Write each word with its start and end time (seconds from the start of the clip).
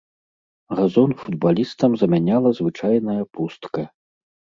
Газон 0.77 1.11
футбалістам 1.19 1.91
замяняла 2.03 2.49
звычайная 2.61 3.23
пустка. 3.37 3.85